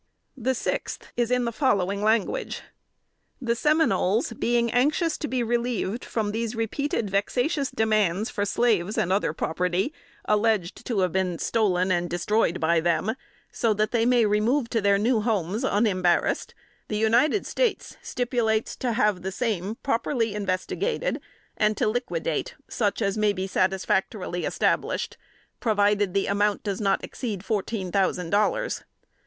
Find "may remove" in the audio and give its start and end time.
14.07-14.69